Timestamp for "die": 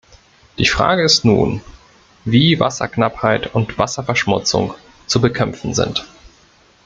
0.57-0.65